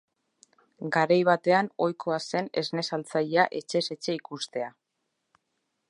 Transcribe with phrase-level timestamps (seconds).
[0.95, 4.73] Garai batean ohikoa zen esne saltzailea etxez etxe ikustea.